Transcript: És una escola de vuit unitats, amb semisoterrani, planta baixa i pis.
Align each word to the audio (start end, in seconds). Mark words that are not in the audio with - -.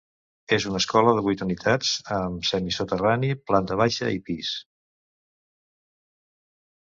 És 0.55 0.63
una 0.69 0.79
escola 0.83 1.11
de 1.17 1.23
vuit 1.25 1.41
unitats, 1.45 1.89
amb 2.15 2.47
semisoterrani, 2.51 3.29
planta 3.51 3.77
baixa 3.81 4.09
i 4.15 4.23
pis. 4.29 4.53